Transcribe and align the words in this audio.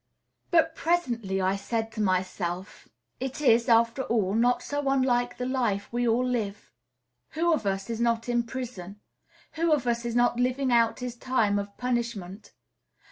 But 0.49 0.73
presently 0.73 1.41
I 1.41 1.55
said 1.55 1.91
to 1.91 2.01
myself, 2.01 2.87
It 3.19 3.39
is, 3.39 3.69
after 3.69 4.01
all, 4.01 4.33
not 4.33 4.63
so 4.63 4.89
unlike 4.89 5.37
the 5.37 5.45
life 5.45 5.93
we 5.93 6.07
all 6.07 6.25
live. 6.25 6.71
Who 7.33 7.53
of 7.53 7.67
us 7.67 7.87
is 7.87 8.01
not 8.01 8.27
in 8.27 8.41
prison? 8.41 8.99
Who 9.51 9.71
of 9.71 9.85
us 9.85 10.03
is 10.03 10.15
not 10.15 10.39
living 10.39 10.71
out 10.71 11.01
his 11.01 11.15
time 11.15 11.59
of 11.59 11.77
punishment? 11.77 12.51